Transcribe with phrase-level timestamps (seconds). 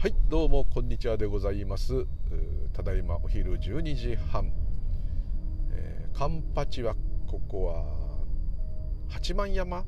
[0.00, 2.06] はいどうもこんにちはでございます。
[2.72, 4.52] ただいまお昼12時半、
[5.72, 6.94] えー、カンパチは
[7.26, 7.84] ここは
[9.08, 9.84] 八幡山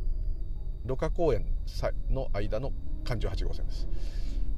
[0.84, 1.46] 芦花公園
[2.10, 2.72] の間の
[3.04, 3.86] 環状8号線です、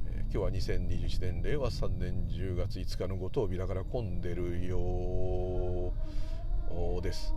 [0.07, 5.93] えー、今日は2021年令和3年10月5日のご当日だから混んでるよ
[7.03, 7.35] です。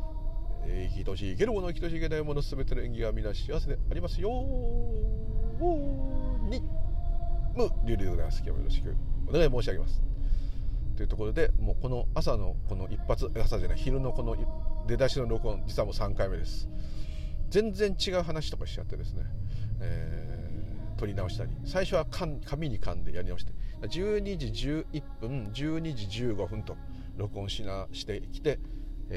[0.64, 4.30] えー、生きとし生けるもの生きとし生けないもの全ての演技が皆幸せでありますよ
[7.56, 8.96] にむリュウリュウでございます今日もよろしく
[9.28, 10.02] お願い申し上げます。
[10.97, 14.37] というところでもうこの朝のこの一発朝じゃない昼のこの
[14.87, 16.69] 出だしの録音実はもう3回目です。
[17.48, 19.23] 全然違う話とかしちゃってですね、
[19.80, 21.50] えー、撮り直したり。
[21.64, 23.52] 最初は紙に噛んでやり直して
[23.83, 24.47] 12時
[24.92, 26.77] 11分12時15分と
[27.16, 28.59] 録音しなしてきて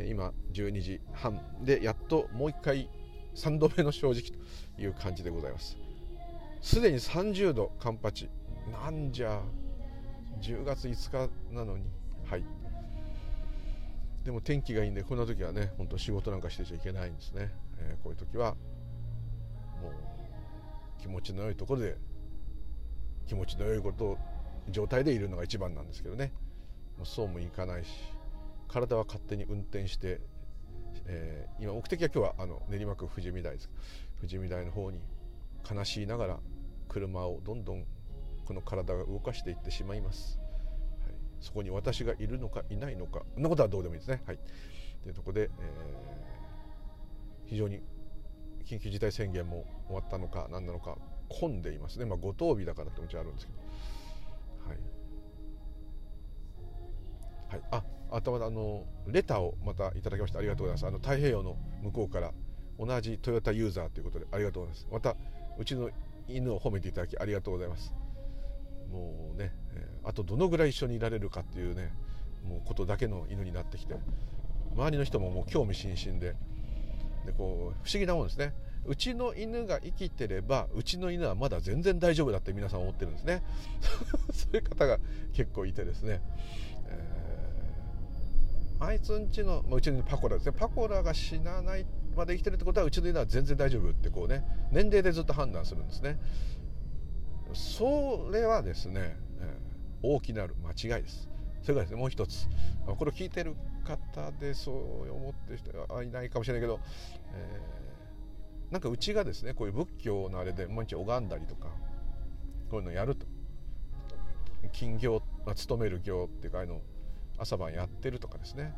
[0.07, 2.89] 今12時半でやっともう一回
[3.35, 4.21] 3度目の正直
[4.75, 5.88] という感じでございます。
[6.61, 8.29] すでに30度カンパチ。
[8.71, 9.41] なんじゃ
[10.41, 11.85] 10月5日なのに。
[12.29, 12.43] はい。
[14.23, 18.51] でも天気がいいんでこんな時はね本当仕事なんかしてちゃいけないんですね、えー、こういう時は
[19.81, 21.97] もう気持ちの良いところで
[23.27, 24.17] 気持ちの良いこと
[24.69, 26.31] 状態でいるのが一番なんですけどね。
[27.05, 27.89] そうもいかないし
[28.67, 30.19] 体は勝手に運転して、
[31.05, 33.69] えー、今目的は今日はあの練馬区富士見台です。
[34.17, 34.99] 富士見台の方に
[35.69, 36.39] 悲しいながら
[36.89, 37.85] 車をどんどん
[38.45, 40.39] この体が動かしていってしまいます、
[41.03, 43.21] はい、そこに私がいるのかいないのか。
[43.35, 44.21] そんなことはどうでもいいですね。
[44.25, 44.39] はい。
[45.03, 45.49] というところで、えー、
[47.45, 47.81] 非常に
[48.65, 50.97] 緊急事態宣言も終わったのか何なのか
[51.29, 52.05] 混んでいますね。
[52.05, 53.59] まあご当日だからってもちろんあるんですけど。
[54.67, 54.75] は
[57.57, 60.87] い、はい、あ頭であのレターをまたいただきましてありがとうございます。
[60.87, 62.33] あの太平洋の向こうから
[62.79, 64.87] 同じトヨタユーザーということでありがとうございます。
[64.91, 65.15] また
[65.57, 65.89] うちの
[66.35, 67.93] 犬を褒めていただきありがとうございます。
[68.91, 69.53] もうね、
[70.03, 71.93] あとどのぐらい一緒にいられるかっていうね
[72.47, 73.95] もうことだけの犬になってきて
[74.75, 76.35] 周りの人ももう興味津々で
[77.25, 78.53] でこう不思議なもんですね。
[78.85, 83.43] うちの犬が生きてればうちの犬はまだ全然大丈夫だって皆さん思ってるんですね。
[84.33, 84.99] そういう方が
[85.33, 86.21] 結構いてですね、
[86.87, 90.55] えー、あいつんちの、まあ、うちのパコラですね。
[90.57, 91.85] パコラが死なない
[92.19, 96.19] まで生きてるってことはうちの犬は全然大丈夫ってこうね年齢でずっと判断するんですね。
[97.53, 101.27] それはですね、えー、大きなる間違いです。
[101.63, 102.47] それからですねもう一つ。
[102.85, 106.79] これを聞いてる方でそう思ってる人はいないかもしれないけど、
[107.33, 111.69] えー、なんかうちがですねこういう仏教のあれで毎日拝んだりとか
[112.69, 113.25] こういうのやると。
[114.73, 116.81] 金行、まあ、勤める行っていうかあの
[117.37, 118.73] 朝晩やってるとかですね。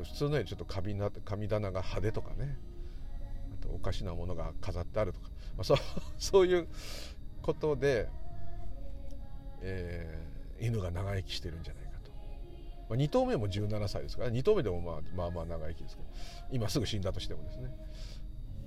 [0.00, 2.58] と普通のよりちょっと神な神棚が派手とかね。
[3.60, 5.78] あとおかしなものが飾ってあるとか、まあ、そう
[6.18, 6.68] そういう
[7.42, 8.08] ことで、
[9.60, 12.10] えー、犬が長生きしてるんじゃないかと、
[12.88, 14.30] まあ、2頭目も17歳ですから。
[14.30, 16.08] 2頭目でもまあまあまあ長生きですけど。
[16.50, 17.68] 今すぐ死んだとしてもですね。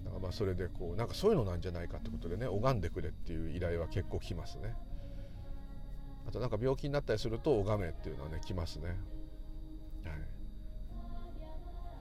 [0.06, 4.76] だからまあそれでこうなんかそういうのなんじゃないかってことでね拝んでくれっていう依頼は結構来ますね。
[6.28, 8.88] あとなんか病気になったりすると拝めっていうのはね来ますね。
[8.88, 10.33] はい。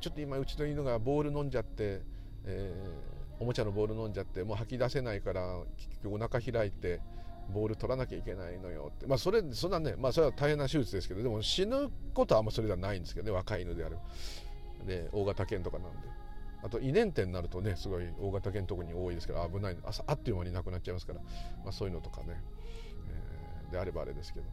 [0.02, 2.02] ちょっと今うちの犬がボール飲んじゃって、
[2.44, 7.00] えー、おもちゃのボール飲んじゃってもう吐き出せないから結局お腹開いて
[7.54, 9.06] ボール取らなきゃいけないのよって。
[9.06, 13.98] まあそれそんなねまあそれは大変な手術ですけどでも死ぬことはあんまそれではないんですけどね若い犬である
[14.86, 15.98] で大型犬とかなんで。
[16.64, 19.76] あと胃粘店になるとねすごい大型犬特に多いですから危ない。
[19.84, 21.20] 朝あっという間になくなっちゃいますから、
[21.64, 22.40] まあ、そういうのとかね、
[23.08, 24.46] えー、であればあれですけど。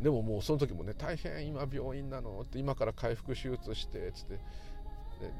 [0.00, 4.38] でももうその時もね大変今病院なのって今から回復手術してっつって。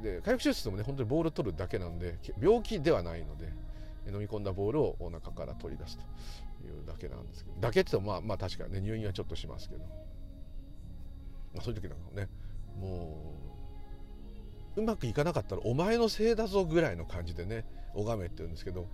[0.02, 3.52] で回復手術もね本当にボール取るだけなんで病気ではないので
[4.08, 6.02] 飲み込んだボールをお腹から取り出すと
[6.66, 9.82] いうだけなんですけどだけって言ってもまあまあ確かにね入院はちょっとしますけど、
[11.54, 12.28] まあ、そういう時なんかもね
[12.80, 13.34] も
[14.76, 17.64] ううまくいかなかったらお前のせいだぞぐらいの感じでね
[17.94, 18.86] 拝めって言うんですけど、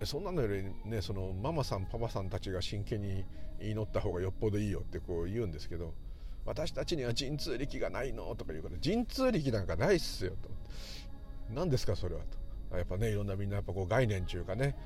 [0.00, 3.24] えー、そんなのよりねそのママさんパパさんたちが真剣に
[3.60, 5.92] 祈った方がよっぽどいいよってこう言うんですけど
[6.44, 10.50] 私たちには神通力がないのとか言うから神通力なんかないっすよと。
[11.54, 12.22] 何ですかそれは
[12.70, 12.76] と。
[12.76, 14.76] やっぱねいろんなみんなやっぱこう概念中かね。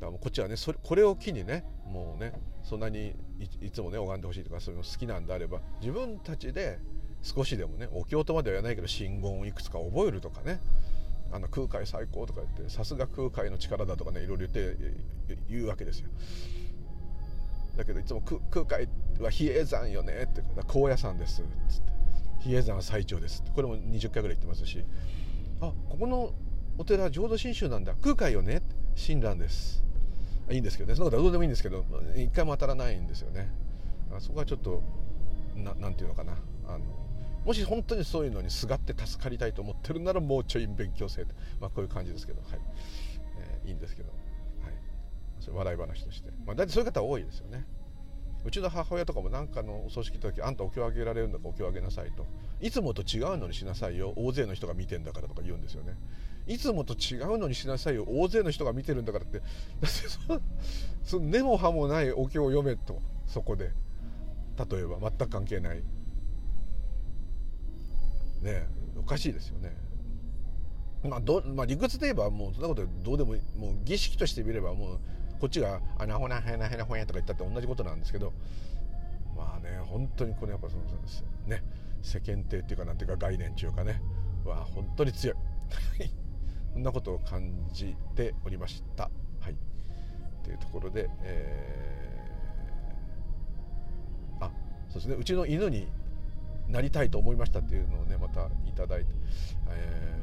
[0.00, 2.32] だからこっちはねそれこれを機にねもうね
[2.62, 3.14] そんなに
[3.60, 6.78] いつもね拝んでほしいとかそういうの好きなんであれば自分たちで
[7.22, 10.60] 少しでもねお経とまでは言わないけど真言をいくつか覚えるとかね。
[11.32, 14.76] あの空海最高とか言ってさすが空海の力だとかねいろいろ言って
[15.48, 16.08] 言うわけですよ。
[17.80, 18.88] だけどいつも空海
[19.20, 21.90] は比叡山よねって高野山ですっつって。
[22.40, 23.50] 比叡山は最長ですって。
[23.52, 24.84] これも20回ぐらい言ってますし。
[25.60, 26.32] あここの
[26.78, 27.94] お寺浄土真宗なんだ。
[28.02, 28.62] 空海よね
[28.94, 29.82] 親鸞です。
[30.50, 30.94] いいんですけどね。
[30.94, 31.84] そんなことはどうでもいいんですけど。
[32.16, 33.50] 一回も当たらないんですよね。
[34.18, 34.82] そこはちょっと
[35.56, 36.34] ななんていうのかな。
[36.66, 36.84] あの
[37.44, 41.24] もし本当にそういうのにすがって助かりたいと思ってるならもうちょい勉強せ
[41.58, 42.60] まあ、こういう感じですけど、はい。
[43.38, 44.12] えー、いいんですけど、
[45.48, 47.64] 笑い話として、まあ、大体そういう方多いですよね。
[48.44, 52.26] うちの母親とかも何かのお葬式の時あんたお経あげられるんだからお経あげなさいと。
[52.60, 54.14] いつもと違うのにしなさいよ。
[54.16, 55.94] 大勢の人が見てんだからとか言うんですよね。
[56.46, 58.06] いつもと違うのにしなさいよ。
[58.08, 59.40] 大勢の人が見てるんだからって。
[59.40, 59.48] だっ
[59.80, 59.88] て
[61.04, 63.00] その根も葉もないお経を読めと。
[63.26, 63.72] そこで。
[64.70, 65.76] 例えば全く関係ない。
[65.76, 65.82] ね
[68.44, 68.66] え。
[68.98, 69.76] おかしいですよね。
[71.02, 75.00] まあど、まあ、理屈で言えばもうそんなことどうでももう儀式として見ればもう
[75.40, 78.32] こっちが「あなほなへなへなほや」とか言ったって同じことなんですけど
[79.36, 80.82] まあね本当にこれやっぱその
[81.46, 81.62] ね
[82.02, 84.00] 世間体っていうかなんていうか概念っていうかね
[84.44, 85.36] は本当に強い。
[86.72, 89.10] そんなことを感じておりました。
[89.40, 89.56] はい。
[90.44, 94.52] というところで、えー、あ
[94.88, 95.16] そうですね。
[95.18, 95.88] うちの犬に
[96.68, 98.82] なりたいと思いましたっていうのをねまたいいて、
[99.68, 100.16] え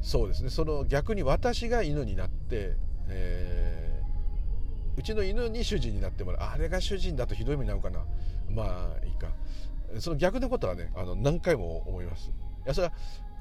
[0.00, 0.50] ー、そうですね。
[0.50, 2.76] その逆に私が犬になって、
[3.08, 6.50] えー、うちの犬に主人になってもらう。
[6.50, 8.04] あれが主人だとひどい目に遭うかな。
[8.50, 9.28] まあいいか。
[10.00, 12.30] その逆のことはねあの何回も思います。
[12.30, 12.32] い
[12.66, 12.92] やそれは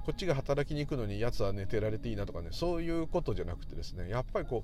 [0.06, 4.64] こっちが働きに行くのにやつは寝てられていいなとかねそういうことじゃなくてですねやっぱりこ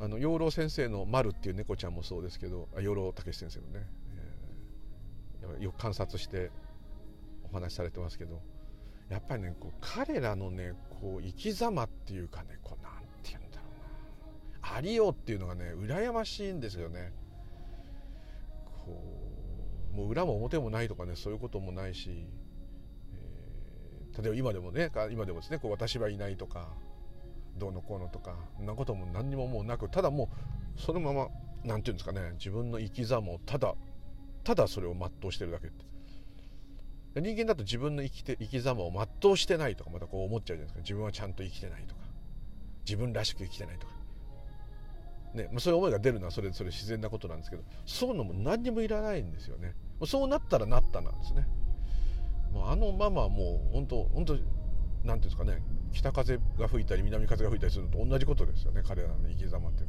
[0.00, 3.86] うあの養老先生の丸っていう猫ちゃんもそうですけど養老武先生のね
[5.60, 6.50] よく観察して
[7.50, 8.40] お話しされてますけど
[9.08, 12.92] やっぱりねこう彼らのねこう生き様っていうかねこうなん
[14.72, 17.12] ありようっていうのがね羨ましいんですよね。
[18.84, 19.02] こ
[19.92, 22.26] うもう裏も表もないとかねそういうこともないし、
[23.12, 26.68] えー、例えば今でもね今でもですねこう私はいないとか
[27.56, 30.28] どうのこうのとかそんなことも何にももうなくただも
[30.76, 31.28] うそのまま
[31.62, 33.74] 何て言うんですかね自分の生き様をただ
[34.42, 35.84] ただそれを全うしてるだけって。
[37.20, 40.80] 人間だと自分の生きて生き様を全うしてないとかまたこう思っちゃうじゃないですか。
[40.80, 42.00] 自分はちゃんと生きてないとか。
[42.84, 43.92] 自分らしく生きてないとか。
[45.34, 49.74] ねまあ、そういう思いが出るのはそれそれ自然なことなんですけどそういうのも何にもいらないんですよね。
[50.06, 51.46] そうなったらなったなんですね。
[52.52, 54.50] もうあのママはもう本当本当なんてい
[55.04, 58.82] うんですかね北風が吹いたり南風が吹いたりするのと同じことですよね。
[58.86, 59.84] 彼らの生き様って。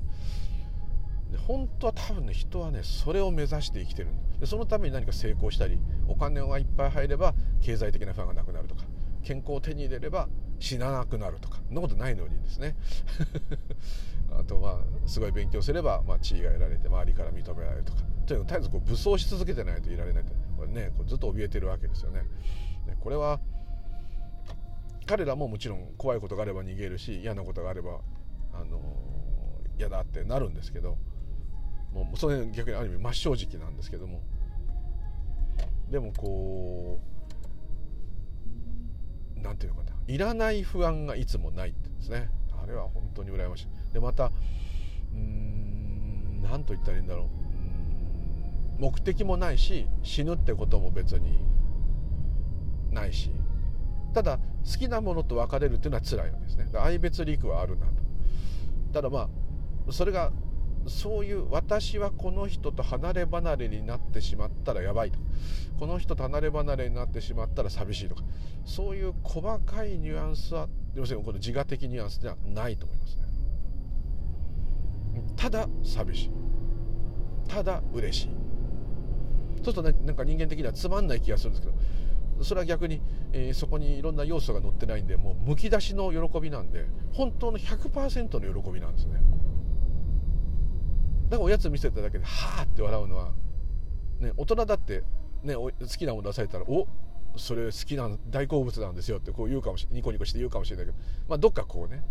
[1.31, 4.09] で本当は多分ね人はねそれを目指して生きてる
[4.39, 8.83] でそのために何か成功したりお金がいっぱい入れば経済的な不安がなくなるとか
[9.23, 10.27] 健康を手に入れれば
[10.59, 12.75] 死ななくなるとかそんなことないのにですね。
[14.31, 18.03] あとまあすごい勉強すれば、まあ、地位が得られて周りから認められるとか。
[18.25, 20.33] とにかく絶えずこう武装し続けてないといられないと。
[20.57, 22.23] これねこうずっと怯えてるわけですよね。
[22.99, 23.39] これは
[25.05, 27.99] 彼らももちろん怖いことがあれば逃げるし嫌なことがあれば
[28.53, 28.81] あの
[29.77, 30.97] 嫌だってなるんですけど
[31.93, 34.21] もうそれ逆にある意味真正直なんですけども。
[35.89, 36.99] でもこ
[39.37, 39.94] う何て言うのかな。
[40.07, 42.29] いらない不安がいつもないってですね。
[42.61, 43.67] あれは本当に羨ましい。
[43.93, 44.31] でまた
[45.13, 47.23] うん何と言ったらいいんだろ
[48.77, 48.81] う。
[48.81, 51.39] 目的もないし死ぬってことも別に
[52.91, 53.31] ないし。
[54.13, 56.69] ただ好きなものと別れるっていうのは辛いわけですね。
[56.79, 57.93] 愛別陸はあるなと。
[58.93, 59.29] ただま
[59.87, 60.31] あそれが
[60.87, 65.19] そういう私はこの人と離れ離れになってしまったらやばいと。
[65.79, 68.23] この人と離れ離れになってしまったら寂しいとか。
[68.65, 73.23] そういう細かいニュアンスは要するにこの自我的ニュアンスではないと思いますね。
[75.35, 76.31] ただ寂しい。
[77.47, 78.29] ただ嬉しい。
[79.63, 83.01] そうするとねなんか人間的にはつまんない気がするんですけどそれは逆に、
[83.31, 89.21] えー、そこにいろんな要素が載ってないんでもうむき出しの喜びなんで本当の100%の喜びなんですね。
[91.25, 93.31] だからおやつ見せただけではあって笑うのは、
[94.19, 95.03] ね、大人だって、
[95.43, 96.87] ね、好きなもの出されたらお
[97.37, 102.03] それ好きな大好物なんですよってこう言うかもしニコニコして言うかもしれないけど、まあ、どっかこうね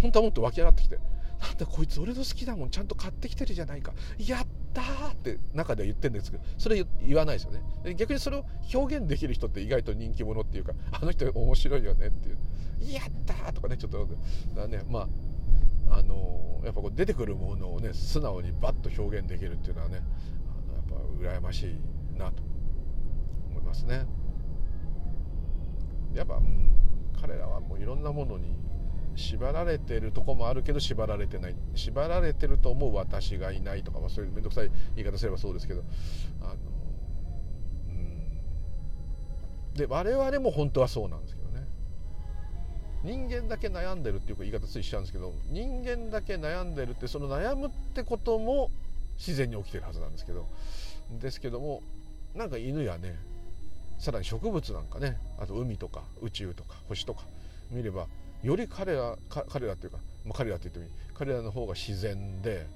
[0.00, 0.98] 本当はもっと湧き上がってきて
[1.40, 7.94] なんだこいつ俺の好きなもんちゃんと買ってきてるじゃないかやったーって中では言ってるんですけどそれ言わないですよね。
[7.94, 8.44] 逆にそれを
[8.74, 12.38] 表現できる人って意外と人気者っていうかあの人面白いよねっていう
[12.90, 14.08] やったーとかねちょっと
[14.54, 15.08] だねまあ
[15.88, 20.02] あのやっぱこう出てくるものをね素直にバッと表現できるっていうのはね
[20.48, 22.42] あのやっぱ羨ましいなと
[23.50, 24.06] 思いますね。
[26.14, 26.70] やっぱ、うん、
[27.20, 28.56] 彼らはもういろんなものに
[29.14, 31.56] 縛られてるとこもあるけど縛られてない。
[31.74, 35.82] 縛られてると思う私がいないとか、まあ、そういう面倒くさい言い方すればそうですけど
[36.40, 36.54] あの、
[37.88, 41.35] うん、で我々も本当はそうなんです。
[43.06, 48.68] 人間だけ悩んでるっていう言い方ついしちゃうんですけど人間だけ悩んでるってその悩むってことも
[49.16, 50.48] 自然に起きてるはずなんですけど
[51.20, 51.82] ですけども
[52.34, 53.14] なんか犬やね
[54.00, 57.22] さらに植物なんかねあと海とか宇宙とか星とか
[57.70, 58.08] 見れば
[58.42, 59.16] より彼ら
[59.48, 61.06] 彼らっていうか、まあ、彼らって言ってもいい。
[61.14, 62.66] 彼らの方が自然で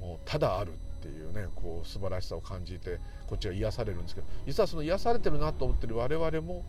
[0.00, 6.64] もうただあるっていうねこう素晴らしさを感じてこっちは癒されるんですけど実はその癒されてるなと思ってる我々も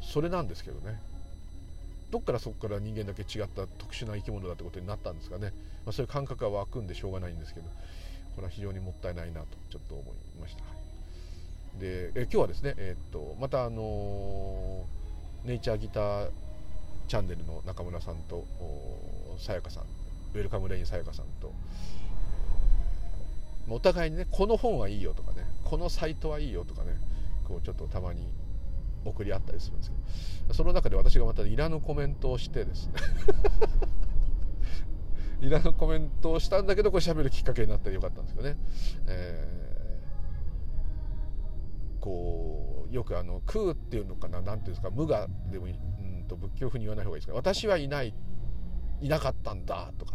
[0.00, 1.00] それなんですけどね。
[2.10, 5.52] どっからそこから人間だけ違った特殊な生き物だってことになったんですかね、
[5.84, 7.66] まあ、そういう感覚が湧くんでしょうがないんですけど。
[8.38, 10.62] これは非常にもったいないなとちょっと思いました。
[11.80, 14.84] でえ今日はですね、えー、っとまたあの
[15.44, 16.30] ネイチャーギター
[17.08, 18.44] チャンネルの中村さんと
[19.40, 21.52] さやかさんウェルカムレインさやかさんと
[23.68, 26.96] お互いにねこの本はいいよとかねこのサイトはいいよとかね
[27.48, 28.22] こうちょっとたまに
[29.08, 29.96] 送り合ったりするんですけ
[30.48, 32.94] どその中で私がまたいらぬコメントをしてですね
[35.40, 38.56] いらぬコメントをしたんだけどこれ喋るきっかけになってよかったんですけどね、
[39.06, 48.14] えー、こうよくあの空っていうのかな何ていうんですか無我でもいいうんと仏教風に言わない方がいいですけど私はいない
[49.00, 50.14] いなかったんだとか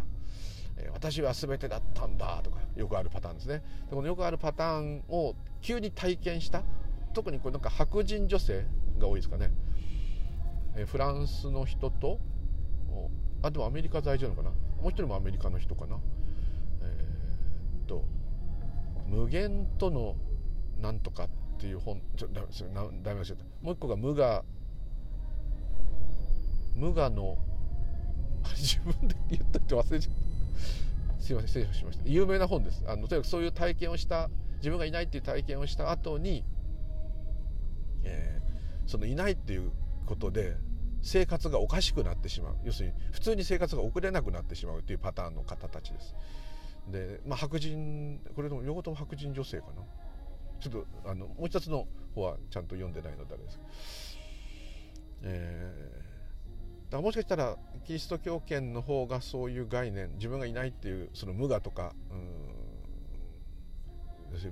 [0.92, 3.64] 私は全てだったんだとかよくあるパターンですね。
[3.90, 6.64] でこのよくあるパターンを急に体験した。
[7.14, 8.66] 特にこれなんか白人女性
[9.04, 9.52] が多いですかね。
[10.76, 12.20] えフランスの人と
[13.42, 14.50] あでもアメリカ在住なのかな。
[14.82, 16.00] もう一人もアメリカの人かな。
[16.82, 18.06] えー、っと
[19.08, 20.16] 「無限との
[20.82, 22.48] なんとか」っていう本ちょだだ
[23.14, 24.44] め忘れたもう一個が無我
[26.76, 27.38] 無我の
[28.56, 36.44] 自分で言ったって忘れちゃったすいません失礼しました有名な本ですあのとにかくそういう体験をした自分がいないっていう体験をした後に、
[38.04, 38.53] えー、
[38.86, 39.72] そのいないっていう
[40.06, 40.58] ことで
[41.02, 42.56] 生活がおかしくなってしまう。
[42.64, 46.16] 要するに普通に生活が送れなくなってしまうというパターンの方たちです。
[46.88, 49.84] で、まあ、白人これでも両方とも白人女性かな。
[50.60, 53.60] ちょっとあのもう一つの方はちゃんと読んでないのであれです。
[55.24, 62.64] えー、だからもしかしたらキリスト教圏の方がそういう概念自分がいないっていうその無我とかうん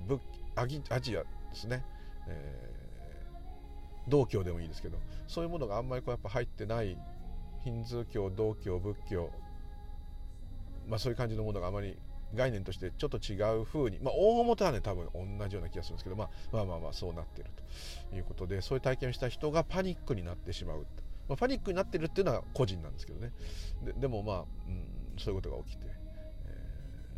[0.08, 0.22] 仏
[0.56, 1.84] アジアですね、
[2.28, 2.71] え
[4.08, 6.98] 道教でもいいですけどそういうものがあんまりこうやっぱ入ってない
[7.64, 9.32] ヒンズー教道教仏教
[10.88, 11.98] まあそういう感じのものがあまり
[12.34, 17.50] 概念としてちょっと違う風にまあ大元はね多分同じような気がするんですけど、まあ、まあまあまあそうなってる
[18.10, 20.86] ということでそういう体験をした人がパニックになってしまう、
[21.28, 23.32] まあ、パニックになってるっていうのは個人なんですけどね。
[23.84, 24.86] ででもまあ、うん、
[25.18, 25.86] そういうことが起きて、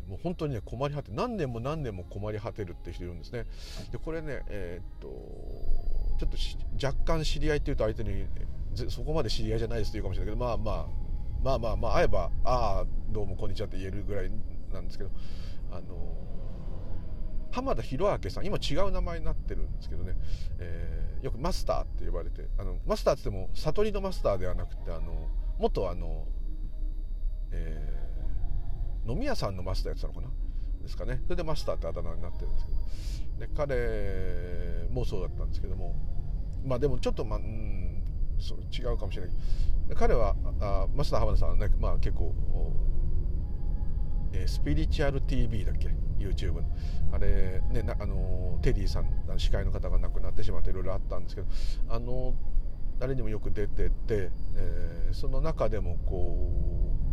[0.08, 3.46] もう本当にね困り果て何年も何年も困り果てるって人いるんですね。
[3.92, 5.08] でこれねえー、っと
[6.18, 8.26] ちょっと若干知り合いっていうと相手に
[8.88, 10.86] そこまで知り合いじゃないですと言うかもしれないけどまあまあ
[11.42, 14.30] まあまあまあ会えば「ああどうもこんにちは」って言えるぐらい
[14.72, 15.10] なんですけど
[15.70, 16.16] あの
[17.52, 20.14] 浜田博明さん今違う名前になってるんですけどね、
[20.58, 25.28] えー、よくマスターって呼ばれてあのマスターって言っても悟りのマスターではなくてあの
[25.58, 26.26] 元あの、
[27.52, 30.28] えー、飲み屋さんのマスターやってたのかな？
[30.82, 31.20] ですかね。
[31.24, 32.78] それでマスターってあだ名になってるんですけど。
[33.38, 35.94] で彼もそうだったんですけども。
[36.64, 38.02] まあでもちょっとまあうん
[38.38, 39.34] そう違うかもしれない。
[39.94, 42.34] 彼はあマスター浜田さんはね、まあ、結構、
[44.32, 45.88] えー、スピリチュアル TV だっけ
[46.18, 46.62] ？YouTube の。
[47.12, 51.46] あれねなあのテディさん司会の方が亡くなってしまっていろいろあったんですけど
[51.88, 52.34] あの
[52.98, 56.36] 誰にもよく出てて、えー、その中でもこ
[57.00, 57.03] う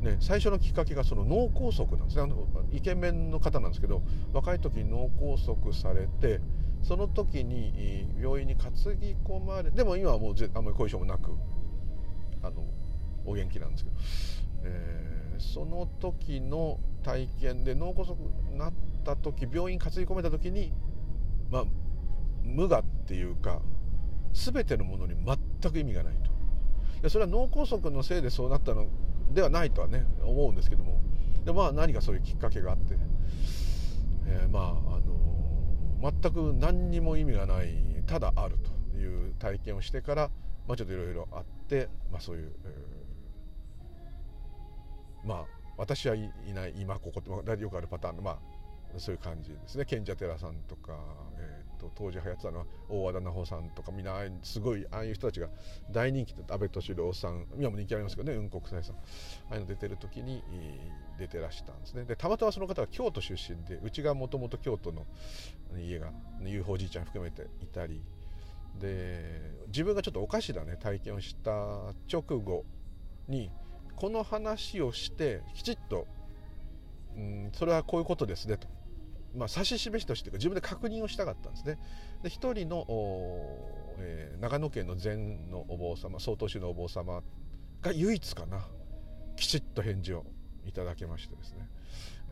[0.00, 4.02] ね、最初のきっかけがその脳梗塞なんですねあのイケメンの方なんですけど
[4.32, 6.40] 若い時に脳梗塞されて
[6.82, 11.32] その時に病院に担ぎ込まれでも今はもうあんまり後遺症もなく
[12.42, 12.64] あの
[13.26, 13.96] お元気なんですけど、
[14.64, 18.14] えー、その時の体験で脳梗塞
[18.52, 18.72] になっ
[19.04, 20.72] た時病院担ぎ込めた時に
[21.50, 21.64] まあ
[22.44, 23.60] 無我っていうか
[24.32, 26.30] 全てのものに全く意味がないと。
[27.00, 28.86] いやそれは脳梗塞のせいでそうなったの
[29.32, 31.00] ではないとはね思うんですけども。
[31.44, 32.96] でまあ何かそういうきっかけがあって、
[34.26, 38.58] えー、まああの全く何にも意味がないただある
[38.92, 40.30] という体験をしてから、
[40.66, 45.44] まあ、ちょっといろいろあって、まあ、そういう、えー、まあ
[45.76, 48.38] 私はいない今ここってよくあるパターンのまあ
[48.98, 49.84] そういう感じですね。
[49.84, 50.98] 賢者寺さんとか、
[51.78, 55.48] と、当時流行ってたのは大和田奈穂さんとかみんなすごいああいう人たちが
[55.90, 58.96] 大人気で安倍敏郎さん今も人気ありますけどね雲国際さん。
[58.96, 58.98] あ
[59.50, 60.42] あいうの出てる時に
[61.18, 62.04] 出てらしたんですね。
[62.04, 65.06] でたまたまその方は京都出身でうちがもともと京都の
[65.78, 68.02] 家が UFO じいちゃん含めていたり。
[68.78, 71.50] で自分がちょっとおかしなね体験をした
[72.10, 72.64] 直後
[73.26, 73.50] に
[73.96, 76.06] この話をしてきちっと、
[77.16, 78.68] うん、それはこういうことですねと、
[79.36, 81.78] まあ、指し示しとして自分で確認をしたかったんですね。
[82.22, 82.86] で一人の、
[83.98, 87.22] えー、長野県の禅のお坊様曹洞宗のお坊様
[87.82, 88.66] が唯一かな。
[89.36, 90.24] きちっと返事を
[90.66, 91.68] いただけましてですね、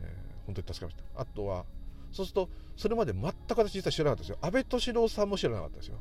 [0.01, 1.21] えー、本当に助かりました。
[1.21, 1.65] あとは
[2.11, 4.39] そうするとそれまで全く私実は知らなかったですよ。
[4.41, 5.99] 安倍敏郎さんも知らなかったですよ。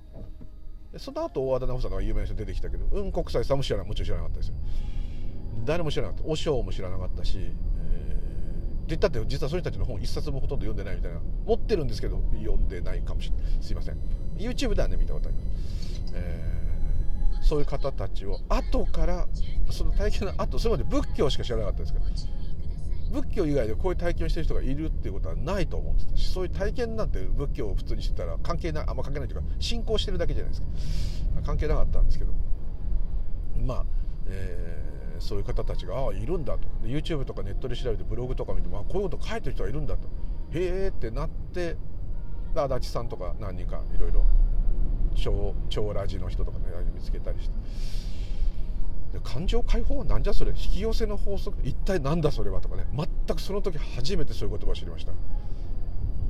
[0.97, 4.55] その後大和田直さんが有名な人出てきたけど雲国際さんも知らないもちろん知らなかったですよ。
[5.65, 6.29] 誰も知らなかった。
[6.29, 7.51] 和尚も知らなかったし、
[8.87, 11.19] 言ったって実はその人たちの本一冊もほとんど読んでないみたいな。
[11.45, 13.63] 持ってるんですけど読んでないかもしれない。
[13.63, 13.97] すいません。
[14.37, 19.27] YouTube ではね見たことあります、えー、そういう方たちを後から
[19.71, 22.05] その体験の後それまで仏教しか知らなかったですから
[23.11, 30.67] 仏教以外でこういう体験をしてる人がいるっていうことはないと思ってたしそういう体験なんて仏教を普通にしてたら関係ないあんま関係ないというか信仰してるだけじゃないですか。
[31.45, 32.31] 関係なかったんですけど。
[32.31, 32.54] まあ、えー、
[35.25, 36.67] そういう方たちがああいるんだと。
[36.83, 40.07] YouTube とかネットで調べてブログとか見てもあこういうこと書いてる人がいるんだと。
[40.51, 41.75] へえってなって
[42.55, 44.23] 足立さんとか何人かいろいろ
[45.15, 47.55] 超超ラジの人とかね見つけたりして。
[49.23, 50.51] 感情解放は何じゃそれ？
[50.51, 51.57] 引き寄せの法則？
[51.63, 52.59] 一体何だそれは？
[52.59, 52.85] とかね。
[52.93, 55.13] 全くその時初めてそういう言葉を知りました。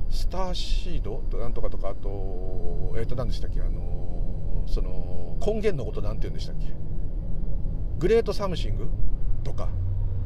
[0.08, 1.22] starseed？
[1.28, 3.60] となんとかとかあとえっ、ー、と何でしたっけ？
[3.60, 6.66] あのその根源のこと何て言うんでしたっけ？
[7.98, 8.88] Great Something
[9.44, 9.68] とか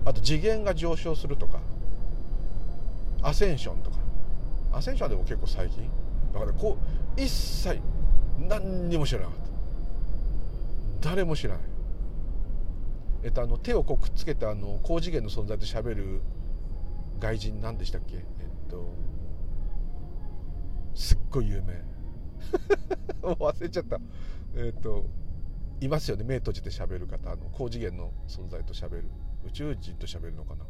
[0.04, 1.60] あと次元が上昇するとか
[3.22, 3.98] アセンションとか。
[4.72, 5.90] アセンションはでも結構最近。
[6.32, 6.78] だからこ
[7.16, 7.80] う一切
[8.38, 9.36] 何にも知らなかっ
[11.02, 11.08] た。
[11.10, 11.62] 誰も知らない。
[13.24, 16.22] えっと、あの手をこうくっつけてあの高次元の存在としゃべる
[17.18, 18.16] 外人何でしたっけ？
[18.16, 18.22] えっ
[18.70, 18.94] と
[20.94, 21.82] すっごい有名。
[23.34, 23.98] 忘れちゃった。
[24.54, 25.04] えっと
[25.80, 26.24] いますよね。
[26.24, 29.04] 目閉じてしゃべる方の高次元の存在としゃべる。
[29.46, 30.64] 宇宙人としゃべるのかな。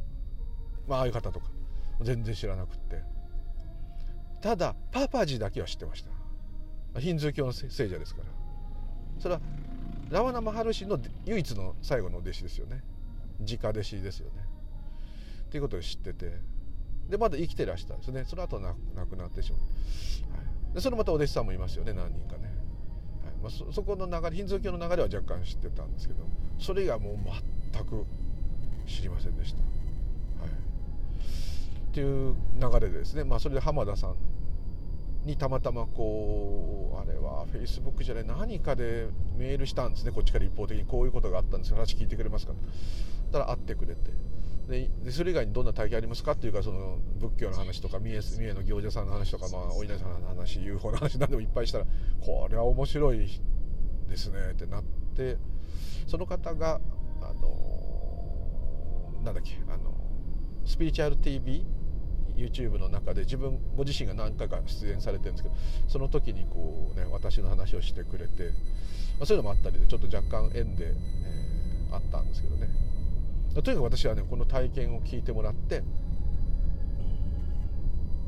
[0.87, 1.46] まあああいう方とか。
[2.01, 3.03] 全然知らなくって。
[4.40, 6.05] ただパパジだけは知ってまし
[6.94, 7.01] た。
[7.01, 8.29] ヒンズー教の聖者ですから。
[9.18, 9.40] それは
[10.11, 12.83] ラワナ・マハルシの唯一の最後の弟子ですよね。
[13.40, 14.44] 直弟子ですよね。
[15.46, 16.38] っていうことを知ってて。
[17.09, 18.25] でまだ生きてらしたんですね。
[18.25, 18.75] その後亡
[19.07, 19.66] くなってしまう、は
[20.70, 21.92] い、でそれまたお弟子さんもいますよね。
[21.92, 22.55] 何人かね、
[23.42, 26.24] まあ、そこの流れヒンズー教の流れは若干知ってたんですけど
[26.59, 27.16] それ以外はもう
[27.72, 28.05] 全く
[28.87, 29.61] 知りませんでした、
[30.42, 34.16] はい、っていう流れでですね、まあ、それで浜田さん
[35.24, 40.12] にたまたまこうあれはフェイスブックじゃない何かでメールしたんですね。
[40.12, 41.74] こっちから一方的にこういうことがあったんです。
[41.74, 42.55] 話聞いてくれますか
[43.31, 44.11] たら会ってくれて。
[44.71, 51.87] でそれ以外にどんな体験ありますかっていうかその仏教の話とか三重三重の行者さんの話とか、まあ、お稲荷さんの話 UFO の話何でもいっぱいしたら
[52.21, 53.41] これは面白い
[54.09, 54.85] ですねってなっ
[55.17, 55.39] て
[56.07, 56.81] その方が
[57.21, 59.93] あのなんだっけあの
[60.65, 61.67] スピリチュアル TV
[62.37, 65.55] YouTube の中で自分ご自身が何回か出演されてるんですけど
[65.89, 68.51] その時にこうね私の話をしてくれて、
[69.19, 72.69] まあ、そういうのもあったりでちょっと若干縁で、えー、あったんですけどね
[73.55, 75.83] とにかく私はねこの体験を聞いてもらって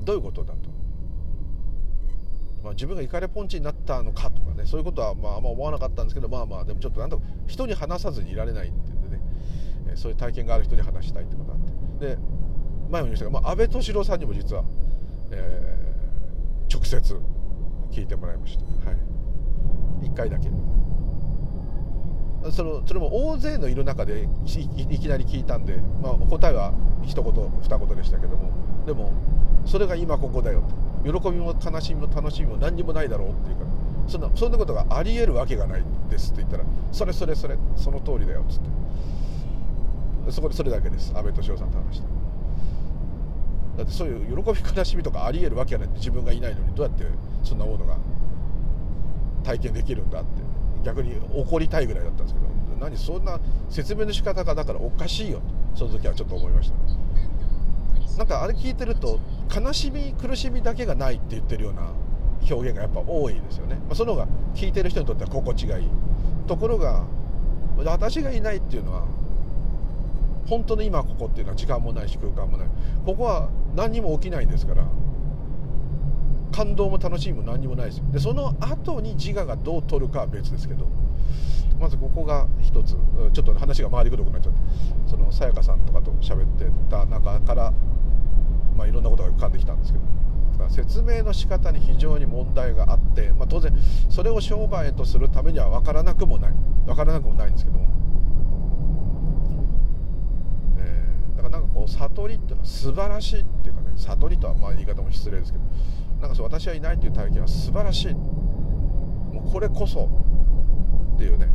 [0.04, 0.58] どういうことだと、
[2.64, 9.22] まあ、自分がイカレポンチになったのかとかねそういうことはまああんま思わなかったんですけどまあまあでもちょっとなんと人に話さずにいられないっていうんでね
[9.94, 11.60] そういう体験がある人に話したいってことがあっ
[12.00, 12.16] て。
[12.16, 12.18] で
[12.90, 14.64] 前も言いましたが、まあ、安倍敏郎さんにも実は、
[15.30, 17.20] えー、直接
[17.90, 18.94] 聞いてもらいました、は
[20.02, 20.48] い、1回だけ。
[22.50, 24.28] そのそれも大勢のいる中で
[24.88, 26.72] いきなり聞いたんで、まあ、答えは
[27.04, 28.50] 一言二言でしたけども
[28.86, 29.12] でも
[29.64, 31.20] それが今ここだよと。
[31.20, 33.64] 喜びも悲しみも楽しみも何にもないだろうっていうか
[34.08, 38.70] そんなそんなことがありえるわけがないですって言ったらそれそれそれその通りだよっつって。
[40.30, 41.12] そこでそれだけです。
[41.16, 42.06] 安倍敏夫さんと話して。
[43.78, 45.88] だってそういう喜び悲しみとかありえるわけがない。
[45.96, 47.04] 自分がいないのにどうやって
[47.42, 47.96] そんなものが
[49.42, 50.28] 体験できるんだって。
[50.82, 52.46] 逆に怒りたいぐらいだったんですけど
[52.80, 53.38] 何そんな
[53.70, 55.40] 説明の仕方がだからおかしいよ
[55.74, 56.76] とその時はちょっと思いました。
[58.18, 59.18] なんかあれ聞いてると
[59.54, 61.92] 悲しみ苦しみだけがないって言ってるような
[62.50, 65.88] 表現がやっぱ多いですよね、まあ、その方が聞いてる人にとっては心地がいい。
[66.46, 67.04] ところが
[67.84, 69.06] 私がいないっていうのは
[70.46, 72.68] 本当の今ここっていうのは時間もないし空間もない。
[73.06, 74.84] ここは何にも起きないんですから
[76.52, 78.04] 感動も楽しみも何にもないですよ。
[78.12, 80.86] でその後に自我がどう取るかは別ですけど
[81.80, 82.96] まずここが一つ。
[83.32, 84.58] ちょっと話が回りくどくなっちゃって。
[85.06, 87.72] そのさやかさんとかと喋ってた中から
[88.76, 90.04] まあいろんなことが浮かんできたんですけど。
[90.68, 93.72] 説明の仕方に非常に問題があって、まあ、当然
[94.08, 96.52] それを商売とするためには分からなくもない。
[96.86, 97.78] 分からなくもないんですけど。
[97.78, 97.88] も、
[100.78, 101.04] え、
[101.36, 105.64] だからなんかこう悟りっていうのは素晴らしいっていうかね悟りとはまあ言い方も失礼ですけど。
[106.22, 108.14] なんかそう私はいないという体験は素晴らしい。
[108.14, 110.08] もうこれこそ
[111.16, 111.48] っていうね、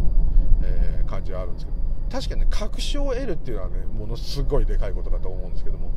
[0.62, 1.78] えー、感じはあるんですけど。
[2.10, 5.92] 確かにね確証を得るっていうのはねものすごいでかいことだと思うんですけども。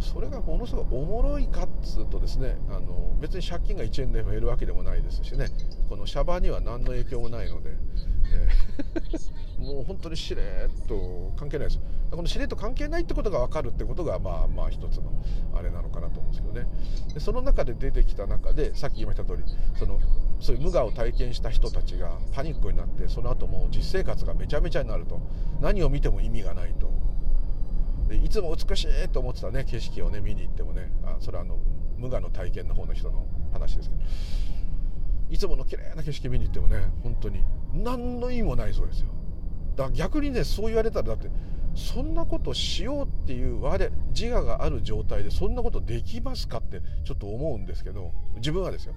[0.00, 5.48] それがものすごいおもろいかっつうとですねあの別に借金が1円でも減るわけでもないですしね
[5.88, 11.80] このシャバには何の影響もないので、えー、もう本当にしれっと関係ないです。
[12.10, 15.12] このしれっと関係ないってことが分かるってことがまあまあ一つの
[15.54, 16.66] あれなのかなと思うんですけどね。
[17.14, 19.42] でその中で出てきた中でさっき言いました通り
[19.78, 19.98] その
[20.40, 25.20] そういう無我を体験した人たちがパニックになってその後もう実生活がめちゃめちゃになると。
[25.60, 27.07] 何を見ても意味がないと。
[28.16, 30.90] いつも美しいと思ってたね景色をね見に行ってもね。
[31.04, 31.58] あそれはあの
[31.96, 34.02] 無我の体験の方の人の話ですけど。
[35.30, 37.44] いつもの綺麗な景色見に行ってもね本当に
[37.74, 39.08] 何の意味もないそうですよ。
[39.76, 41.28] だから逆にねそう言われたらだって
[41.74, 48.94] そんなことしようっていう我自我がある状態でそんなことできますかってちょっと思うんですけど自分はですよ。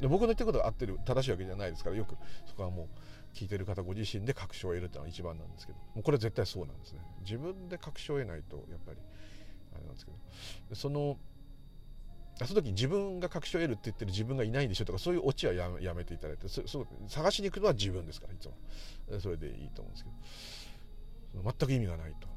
[0.00, 2.16] で僕の言ってることが合ってる正しいわけじゃないですからよく。
[2.46, 2.86] そこはもう
[3.34, 7.00] 聞いてる方ご自身で確証を得るっていうのが一番なんですけどもうこれは絶対そうなんですね。
[7.22, 8.98] 自分で確証を得ないとやっぱり
[9.74, 10.18] あれなんですけど。
[10.74, 11.18] その
[12.46, 18.54] その時自分が確証を得るって言ってる自分がいないんでしょとかそういうオチはやめていただいてそそ探しに行くのは自分ですからいつも。
[19.20, 20.10] それでいいと思うんですけ
[21.38, 21.42] ど。
[21.42, 22.28] 全く意味がないと。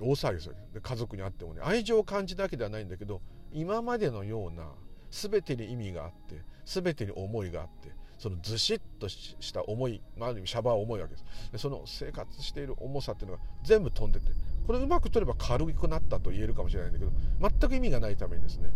[0.00, 0.46] 大騒ぎです。
[0.46, 3.20] よで家族に会ってもね愛情を感じたわけではないんだけど
[3.52, 4.68] 今までのような
[5.10, 14.32] 全てに意味があって全てに思いがあってそのずしっとした思い、まあ、シャバー重いわけですでその生活している重さっていうのが全部飛んでて
[14.66, 18.70] これうまく取れば軽くなったと言えるかもしれないんだけど全く意味がないためにですね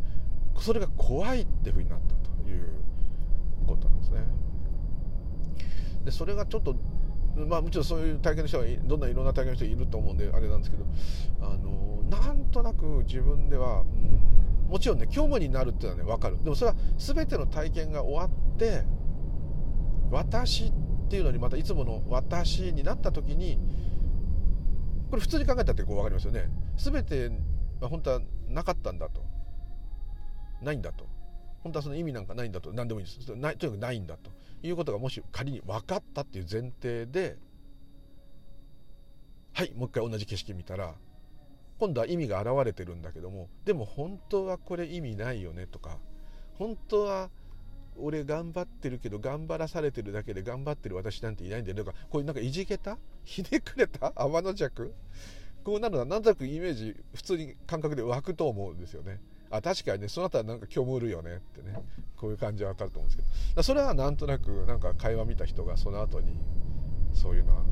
[0.58, 2.68] それが怖いっていうふうになったという
[3.66, 4.20] ことなんですね。
[6.04, 6.76] でそれがちょっと
[7.36, 10.84] まあもちろんそういう体験の人はどんないろんな体験の人いると思うんであれなんですけど
[11.40, 16.42] あのなんとなく自分では、うん、もちろんね虚無になるっていうのはね分かる。
[16.42, 18.84] でもそれは全ての体験が終わって
[20.12, 20.72] 私っ
[21.08, 23.58] ていうのにまたいつもの私になった時に
[25.10, 26.48] これ普通に考えたってこう分かりますよね。
[26.76, 27.30] 全て
[27.80, 29.22] 本当はなかったんだと。
[30.62, 31.06] ないんだと。
[31.62, 32.72] 本当はその意味なんかないんだと。
[32.72, 33.36] 何でもいいんです。
[33.36, 34.30] ないとにかくないんだと。
[34.62, 37.36] いうことがもし仮に分かったっていう前提で
[39.52, 40.94] はいもう一回同じ景色見たら
[41.78, 45.98] 今度は意味が現れてるんだけどもでも本当はこれ意味ないよねとか
[46.58, 47.28] 本当は
[47.98, 51.76] 俺頑張ってるけど頑張らされてるだけで頑張ってる私なんていないんだよ。
[51.76, 52.98] とかこういうなんかいじけた？
[53.24, 54.12] ひねくれた？
[54.16, 54.92] 天の弱？
[55.64, 59.20] こうなるのはなんとなくイメージ普通に感覚で湧くと思うんですよね。
[59.50, 61.76] あ確かにねその後はなんか虚無るよねってね。
[62.16, 63.62] こういう感じはわかると思うんですけど。
[63.62, 66.36] それはなんとなくなんか会話見た人がその後に
[67.14, 67.62] そういうのは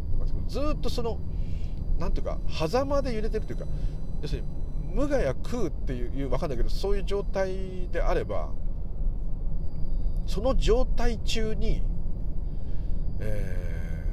[0.48, 1.18] ずっとその
[1.98, 3.64] 何ていうか狭間で揺れてるというか
[4.22, 4.48] 要するに
[4.94, 8.50] 無我や空っていう分かんないけどそういう状態であれば
[10.30, 11.82] その状態中に、
[13.18, 14.04] え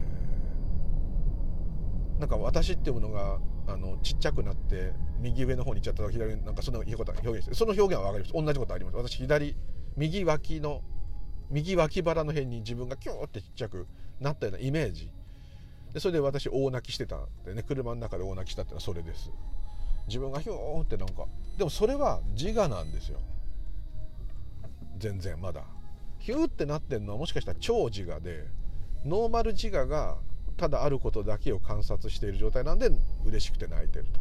[2.17, 8.45] ー、なんか私っていうものがあのちっちゃくなって右上の方に行っちゃったら左なんかその表現してその表現は分かります。
[8.45, 8.97] 同じことあります。
[8.97, 9.56] 私左
[9.95, 10.82] 右脇の
[11.51, 13.86] 右脇腹の辺に自分がキューってちっちゃく
[14.19, 15.12] なったようなイメージ。
[15.93, 17.62] でそれで私大泣きしてたんでね。
[17.62, 19.30] 車の中で大泣きしたってのはそれです。
[20.08, 21.27] 自分がヒューってなんか。
[21.60, 23.19] でもそれは自我なんですよ。
[24.97, 25.77] 全然まだ。
[26.19, 28.47] ヒューってなってんのはもしかしたら超自我で
[29.06, 30.17] ノーマル自我が
[30.58, 32.89] ただあることだけを観察している状態なんで
[33.25, 34.19] 嬉しくて泣いてると。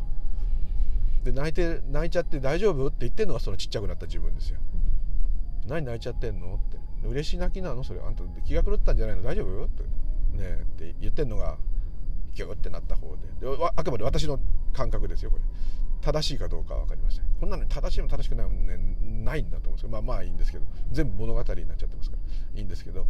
[1.25, 4.61] で泣いて泣いちゃって大丈夫って言ってるのがそのちっちゃくなった自分ですよ。
[5.67, 6.77] 何泣いちゃってんのって。
[7.09, 7.83] 嬉しい泣きなの？
[7.83, 9.23] それあんた気が狂ったんじゃないの？
[9.23, 9.65] 大丈夫？
[9.65, 9.83] って。
[9.83, 9.89] ね
[10.41, 11.57] えって言ってんのが
[12.35, 13.47] ギューってなった方で。
[13.47, 14.39] であくまで私の
[14.73, 15.43] 感覚ですよこれ。
[16.01, 17.25] 正しいかどうかは分かりません。
[17.41, 18.79] こんなのに正しいも正しくないもね
[19.25, 19.93] ないんだと思うんですけど。
[19.93, 20.65] まあまあいいんですけど。
[20.93, 22.59] 全部物語になっちゃってますから。
[22.59, 23.07] いいんですけど。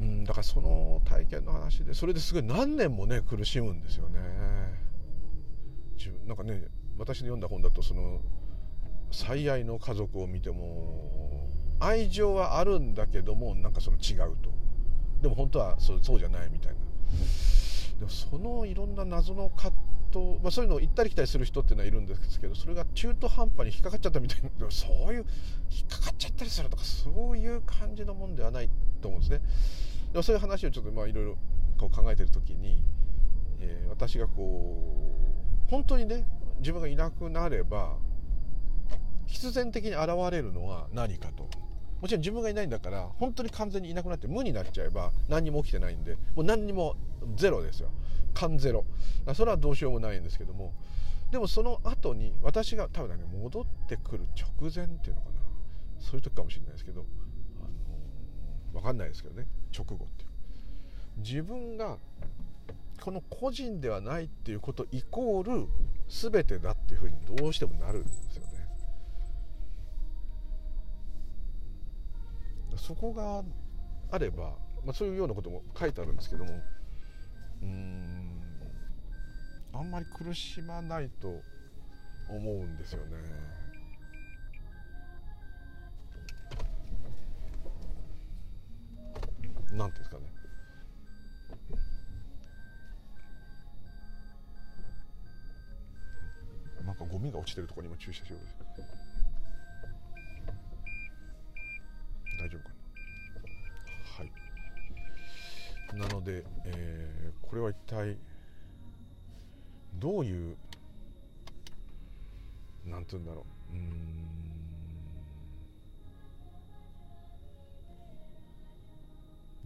[0.00, 4.20] うんだからその体験の話でそれですごい何年もね苦しむんですよね。
[6.26, 8.20] なんかね私の読んだ本だとその
[9.10, 11.48] 最愛の家族を見ても
[11.80, 14.50] 愛情はあるんだけどもなんかその違うと。
[15.20, 16.78] でも本当はそうじゃないみたいな。
[17.98, 19.72] でもそのいろんな謎の葛
[20.10, 25.26] と、まあ、そういうのを行ったり来たりする人っていうのはいるんですけどそれが中途半端に引っかかっちゃったみたいなそういう
[25.70, 29.42] 引っかかっちゃったりするとかそういう感じのもんではないと思うんですね。
[30.12, 31.36] でもそういう話をちょっとまあいろいろ
[31.76, 32.82] こう考えてる時に、
[33.60, 34.82] えー、私がこ
[35.66, 36.24] う本当にね
[36.60, 37.96] 自分がいなくなれば
[39.26, 41.48] 必然的に現れるのは何かと
[42.00, 46.96] もちろん自分がいないんだから本当に完全にいなくなって無になっちゃえば何にも起きてないんでもう何にも
[47.36, 47.90] ゼロですよ。
[48.34, 48.84] 完ゼロ。
[49.34, 50.72] それはどうしようもないんですけども
[51.32, 55.38] でもその後に私が多分ね戻ってくる直前っていうのかな。
[55.98, 57.04] そういう時かもしれないですけど
[57.60, 57.64] あ
[58.74, 59.46] の分かんないですけどね。
[59.76, 60.28] 直後っていう。
[61.18, 61.98] 自分が
[63.00, 65.68] この個人ではないっていうことイコール
[66.08, 68.44] 全てだっていうふうにどうしてもなるんですよ。
[72.78, 73.42] そこが
[74.10, 76.52] あれば、まあ、そういうようなことも書いてあるんですけども
[77.62, 78.40] うん
[79.72, 81.28] あんまり苦しまないと
[82.30, 83.16] 思うんですよね。
[89.72, 90.22] なんていうんですかね。
[96.84, 98.56] なんかゴミが落ちてるところに今駐車しようです。
[102.38, 102.74] 大丈夫かな
[104.16, 108.18] はいなので、えー、これは一体
[109.98, 110.56] どういう
[112.84, 113.74] なんて言うんだろう。
[113.74, 114.28] うん。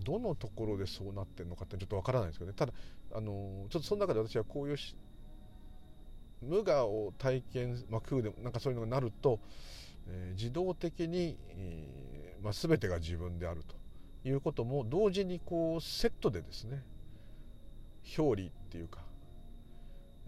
[0.04, 2.56] どのところでそうなってるのかってちょっとわからないですけどね。
[2.56, 2.72] ただ
[3.12, 4.76] あのちょっとその中で私はこういう
[6.42, 9.40] 無我を体験、まあ、空でもなんかそういうのがなると、
[10.08, 13.81] えー、自動的に、えーまあ、全てが自分であると。
[14.24, 16.82] いうことも同時にこうセットでですね
[18.18, 19.00] 表裏っていうか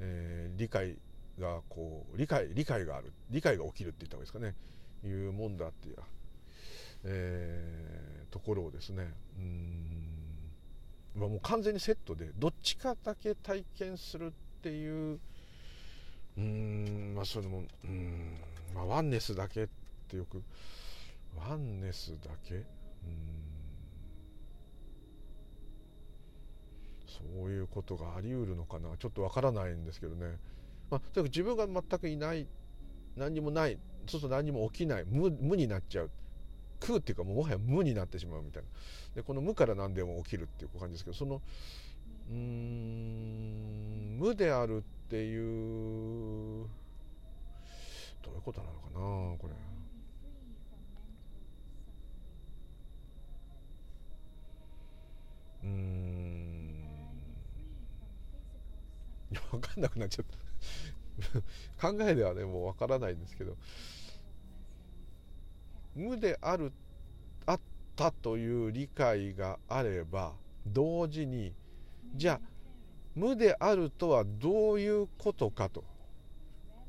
[0.00, 0.96] えー、理解
[1.38, 4.54] がこう理解理解がある理解が起きるって言った方がいいですかね。
[5.04, 5.96] いうもんだっていう、
[7.04, 10.50] えー、ところをですねうん
[11.14, 14.30] まあ、もう完全にセットでどっちかだけ体験するっ
[14.62, 15.20] ていう
[16.36, 18.36] うんまあそれもうん
[18.74, 19.68] まあワンネスだけっ
[20.08, 20.42] てよく
[21.36, 22.54] ワンネスだけ？
[22.54, 22.64] うん。
[27.32, 28.96] そういうことがあり得るのかな。
[28.98, 30.38] ちょっとわからないんですけどね、
[30.90, 32.46] まあ、とにかく自分が全くいない
[33.16, 36.10] 何にもないそうすると何にも起きない無無になっちゃう。
[36.80, 38.68] 空っていうかもうもはや無になってしまうみたいな。
[39.14, 41.40] でこの無から何でも起きるっていう感じですけどその
[42.30, 45.36] うん無であるってい
[46.62, 46.66] う
[48.22, 49.54] どういうことなのかなこれ。
[55.64, 56.53] うん。
[59.50, 60.24] 分かんなくなっちゃっ
[61.78, 61.90] た。
[61.92, 63.56] 考えではねもう分からないんですけど。
[65.94, 66.72] 無である
[67.46, 67.60] あっ
[67.94, 70.34] たという理解があれば
[70.66, 71.54] 同時に
[72.16, 72.40] じゃあ
[73.14, 75.84] 無であるとはどういうことかと。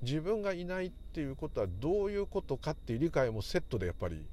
[0.01, 4.25] 自分がいないっていうことはどういうことかっていう理解もセットでやっぱり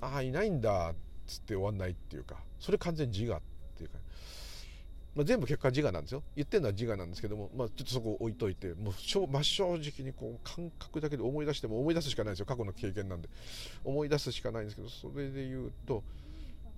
[0.00, 0.94] ああいないんだっ
[1.26, 3.40] つって終わんないっていうかそれ完全に自我
[5.14, 6.22] まあ、全部結果自我なんですよ。
[6.36, 12.46] 言ってるのは自我なんですけども、まあ、ちょっとそこ置いといてもう真正直にこう感覚だけで思い出しても思い出すしかないんですよ。
[12.46, 13.28] 過去の経験なんで。
[13.84, 16.04] 思い出すしかないんですけどそれで言うと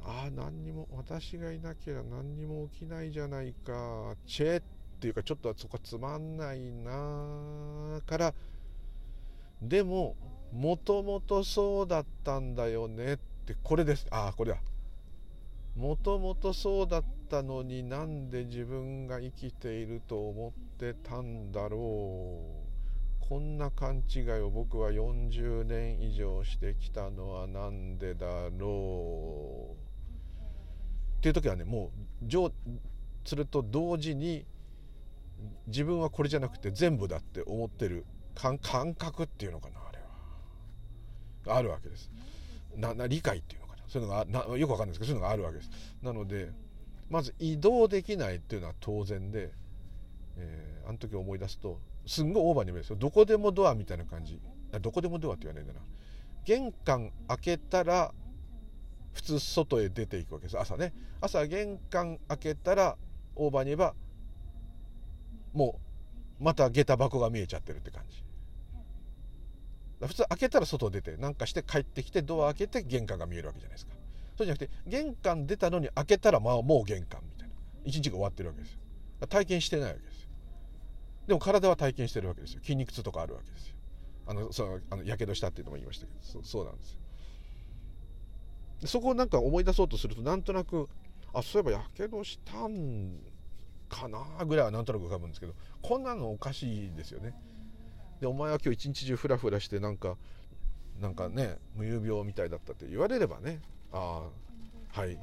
[0.05, 4.17] ああ何にも私がいなければ何にも起きないじゃないか。
[4.27, 4.63] チェっ
[5.01, 8.35] ていうかちょっとそこはつまんないなから
[9.61, 10.17] でも
[10.53, 13.17] もともとそうだったんだよねっ
[13.47, 14.07] てこれです。
[14.11, 14.59] ああこれだ。
[15.77, 22.73] もともとそうだったのになんで自分が生きていると思ってたんだろう。
[23.27, 29.83] こんな勘違いを僕は40年以上してきたのは何でだろう。
[31.19, 32.53] っていう時はねもう
[33.25, 34.45] それと同時に
[35.69, 38.05] 自分はこれじゃなくて全部だって思ってる
[38.35, 39.99] 感覚っていうのかなあれ
[41.47, 41.57] は。
[41.57, 42.11] あるわけです。
[42.77, 43.62] なな理解っていう
[43.93, 45.71] そういうのがなよくわかんないですけどそういうのがあるわけです。
[46.01, 46.51] なので
[47.11, 49.51] まず移動できないっていうのは当然で、
[50.39, 52.97] えー、あの時思い出すとすんごいオーバーに見えるんですよ。
[52.97, 54.41] どこでもドアみたいな感じ。
[54.81, 55.81] どこでもドアって言わないんだな。
[56.47, 58.15] 玄関開けたら
[59.13, 60.59] 普通外へ出ていくわけです。
[60.59, 60.95] 朝ね。
[61.21, 62.97] 朝玄関開けたら
[63.37, 63.95] オーバーに言えば
[65.53, 65.79] も
[66.41, 68.25] うまた下駄箱が見えちゃってるって感じ。
[70.07, 73.93] 普通開けたら外出てなんかして帰ってきてドア開けて玄関が見えるわけじゃないですか。
[74.37, 77.55] そうじゃなくて玄関出たのに開けたらまあもう玄関みたいな。
[77.85, 78.79] 一日が終わってるわけですよ。
[79.29, 80.29] 体験してないわけですよ。
[81.27, 82.61] でも体は体験してるわけですよ。
[82.61, 83.75] 筋肉痛とかあるわけですよ。
[84.27, 86.99] あのそのあのやけどしたっていうのも言いましたけどそうなんですよ。
[88.87, 90.89] そこをなんか思い出そうとするとなんとなく
[91.33, 93.19] あそういえばやけどしたん
[93.89, 97.35] かなぐらいはなんとなく浮かぶんですけどこんなのおかしいですよね。
[98.23, 100.17] でお前は今日一日中フラフラしてなんか
[101.01, 103.61] なんかね無遊病みたいだったって言われればね
[103.93, 104.23] あ
[104.95, 105.19] あはい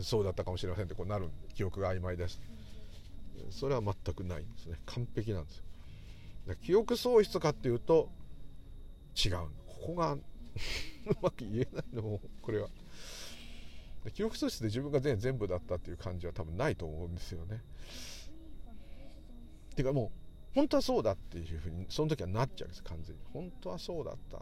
[0.00, 2.40] そうだったかもしれませんってこうなる記憶が曖昧です
[3.50, 4.76] それは全くないんですね。
[4.86, 5.64] 完璧なんですよ。
[6.62, 8.08] 記憶喪失かっていうと
[9.14, 9.32] 違う
[9.66, 10.20] ここが う
[11.20, 12.68] まく言えないのもこれは。
[14.14, 17.62] 記憶喪失で自分が全全部だったっていう感じは多分ないと思うんですよね。
[19.74, 20.27] ていうかもう
[20.58, 24.38] 本当はそうだっていうふうにその時はなっちゃうんです完全に本当はそうだった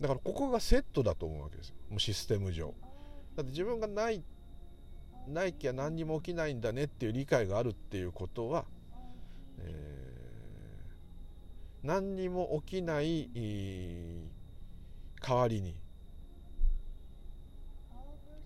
[0.00, 1.74] だからここがセットだと思うわけですよ。
[1.90, 2.74] もうシステム上。
[3.36, 4.24] だって自分がない
[5.28, 8.64] ないきゃ何にも起きないんだねっていう理解があるっていうことは、
[9.60, 13.30] えー、何にも起きない
[15.20, 15.76] 代わりに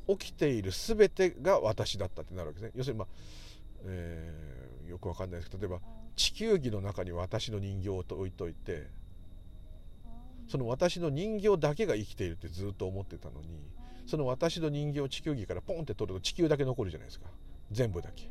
[0.09, 3.09] 起きている全てが私だったってなるわけですね要するにまあ、
[3.85, 5.81] えー、よくわかんないですけど例えば
[6.16, 8.88] 地球儀の中に私の人形を置いといて
[10.49, 13.49] その私の人形だけが生きているってずっと思ってたのに
[14.07, 17.27] その私の人形を地球儀からポンって取ると地球だけ残るじゃないですか。
[17.71, 18.31] 全部だけ、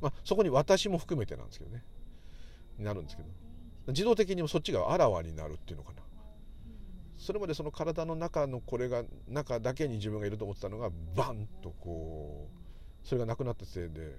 [0.00, 1.84] まあ、そこに私も含めてなんですけどね。
[2.78, 3.28] なるんですけど。
[3.88, 6.02] 自動的にもそっちがあらわになるっていうのかな。
[7.16, 12.48] それまでその体の中のこれが中だけに自分がいると思ってたのがバンとこ
[13.04, 14.16] うそれがなくなったせいで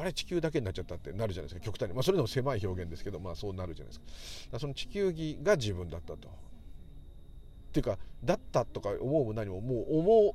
[0.00, 4.58] あれ地球だけになっちゃったってなるじゃないですか極端に、まあ、それでも狭い表現ですけど、まあ、そうなるじゃないですか。
[4.58, 6.28] その地球儀が自分だったと。
[6.28, 10.34] っていうかだったとか思うも何ももう思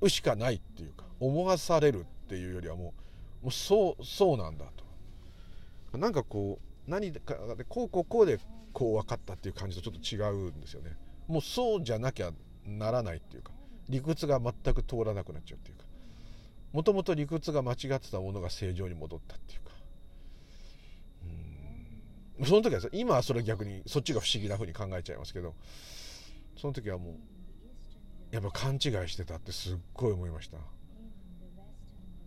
[0.00, 2.94] うしかないっていうか思わされるっていうよりはも
[3.42, 4.64] うもうそうそうなんだ
[5.90, 5.98] と。
[5.98, 8.38] なんかこう何かでこうこうこうで
[8.72, 10.96] こう分かったっていう感じとちょっと違うんですよね。
[11.26, 12.30] もうそうじゃなきゃ
[12.64, 13.52] ならないっていうか
[13.88, 15.84] 理屈が全く通らなくなっちゃうっていうか。
[16.74, 19.70] もともと理屈が間違ってたものが正常に戻ったっていうか。
[22.44, 25.54] その時は今はそれ逆にそっちが不思議な風に考えちゃいますけど
[26.56, 30.58] その時はもうやっぱ勘違いしてたってすっごい思いました。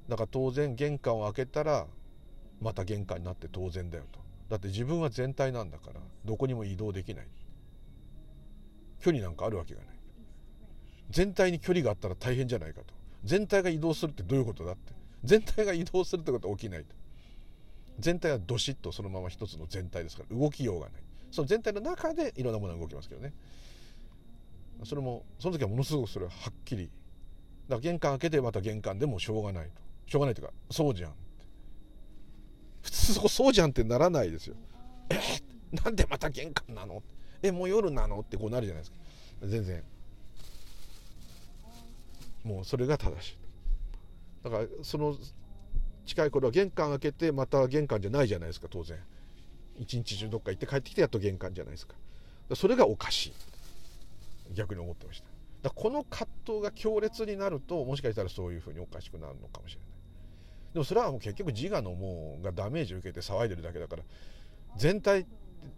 [0.07, 1.85] だから当然玄関を開けたら
[2.61, 4.19] また玄関になって当然だよと。
[4.47, 7.27] だって自分は全体なんだからどこにも移動できない。
[9.01, 9.95] 距離なんかあるわけがない。
[11.09, 12.96] 全体に距離があったら大変じゃないかと。
[13.23, 14.93] 全体が移動するってどういうことだって。
[15.23, 16.95] 全体が移動するってことは起きないと。
[17.99, 20.37] 全体はどしっとそのまま一つの全体ですから。
[20.37, 21.01] 動きようがない。
[21.31, 23.33] その全体の中でいろんなものが動きますけどね。
[24.85, 26.85] それもその時はものすごくそれははっきり。
[26.85, 29.71] だから玄関開けてまた玄関でもしょうがないと。
[30.05, 31.13] しょうがないというかそうじゃん
[32.81, 34.55] 普通そこそうじゃんってならないですよ。
[35.09, 35.19] え
[35.83, 37.03] なんでまた玄関なの？
[37.41, 38.19] えもう夜なの？
[38.21, 38.97] ってこうなるじゃないですか。
[39.43, 39.83] 全然。
[42.47, 43.37] もうそれが正しい。
[44.43, 45.15] だからその
[46.05, 48.97] 近い頃は玄関開けてまた玄関じゃないじゃないですか当然。
[49.77, 51.95] 一日中どっか行って帰ってきてやっと玄関じゃないですか。
[52.55, 53.33] それがおかしい。
[54.53, 55.27] 逆に思ってました。
[55.63, 59.89] だこの葛藤が強烈になるともしかしたらそういうふうにおかしくなるのかもしれない。
[60.73, 64.03] でもそれはもう結局自我のもうがダメージを受けて騒いでるだけだから
[64.77, 65.25] 全体っ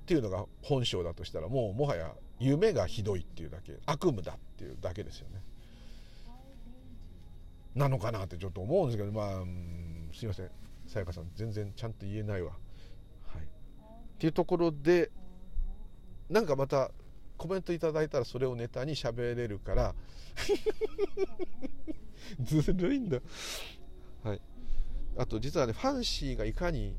[0.06, 5.42] ていうのが本性だとしたらもうもはや夢がひどいっていうだけ悪夢だっていうだけですよね。
[7.80, 9.44] なのかなってちょっと思うんですけどまあ
[10.14, 10.52] すいません。
[10.86, 12.52] さやかさん全然ちゃんと言えないわ。
[12.52, 13.44] はい。
[13.44, 13.46] っ
[14.18, 15.12] ていうところで
[16.30, 16.92] なんかまた
[17.38, 19.96] コメントいただいたらそれをネタに喋れるから
[22.44, 23.20] ずるいんだ。
[24.24, 24.42] はい。
[25.18, 26.98] あと実はねファンシーがいかに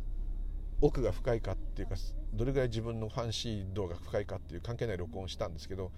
[0.81, 1.97] 奥が深いかっていうか
[2.33, 5.93] どれぐらい自分のファンシー度が深いかっていう関係ない録音をしたんですけど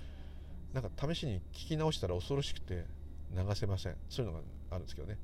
[0.72, 2.84] なんか試しに聞き直したら恐ろしくて
[3.32, 3.96] 流せません。
[4.08, 5.18] そういうのがあるんですけどね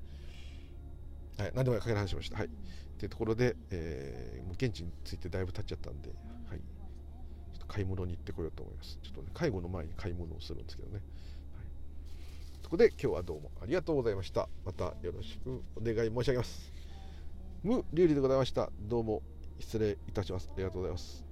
[1.38, 2.38] はい、何でもかける話しました。
[2.38, 2.50] はい。
[2.98, 6.08] というところで、えー、もう現地についてだいぶ経っちゃったんで、
[6.48, 6.58] はい。
[6.58, 8.98] ちょっと買い物に行ってこようと思います。
[9.02, 10.94] ちょっとね、介護の前に買い物をするんですけどね。
[10.94, 11.02] はい。
[12.64, 14.48] そこで今日はどうもありがとうございました。
[14.64, 16.72] またよろしくお願い申し上げます。
[17.62, 18.70] 無流理でございました。
[18.80, 19.22] どうも
[19.60, 20.50] 失礼いたします。
[20.52, 21.27] ありがとうございます。